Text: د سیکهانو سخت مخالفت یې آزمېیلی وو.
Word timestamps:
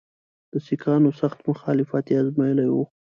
د 0.51 0.53
سیکهانو 0.67 1.09
سخت 1.21 1.39
مخالفت 1.49 2.05
یې 2.09 2.17
آزمېیلی 2.21 2.67
وو. 2.69 2.83